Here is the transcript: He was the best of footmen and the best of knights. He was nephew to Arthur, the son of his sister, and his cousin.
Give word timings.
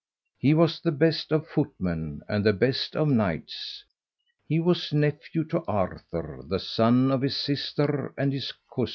He 0.39 0.55
was 0.55 0.79
the 0.81 0.91
best 0.91 1.31
of 1.31 1.47
footmen 1.47 2.21
and 2.27 2.43
the 2.43 2.53
best 2.53 2.95
of 2.95 3.07
knights. 3.07 3.83
He 4.47 4.59
was 4.59 4.91
nephew 4.91 5.43
to 5.49 5.61
Arthur, 5.67 6.41
the 6.47 6.57
son 6.59 7.11
of 7.11 7.21
his 7.21 7.37
sister, 7.37 8.11
and 8.17 8.33
his 8.33 8.51
cousin. 8.75 8.89